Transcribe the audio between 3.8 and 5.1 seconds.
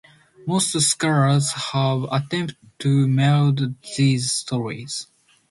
these stories.